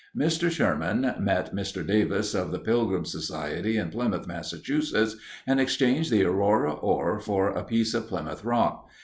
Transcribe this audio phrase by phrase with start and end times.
[0.17, 0.49] Mr.
[0.49, 1.85] Sherman met Mr.
[1.85, 7.63] Davis of the Pilgrim Society in Plymouth, Massachusetts, and exchanged the Aurora ore for a
[7.63, 8.89] piece of Plymouth Rock.